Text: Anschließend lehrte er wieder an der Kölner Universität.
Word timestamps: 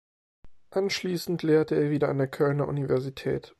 Anschließend 0.71 1.43
lehrte 1.43 1.75
er 1.75 1.91
wieder 1.91 2.09
an 2.09 2.17
der 2.17 2.27
Kölner 2.27 2.67
Universität. 2.67 3.49